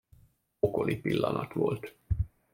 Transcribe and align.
Pokoli 0.61 0.95
pillanat 0.95 1.53
volt. 1.55 1.95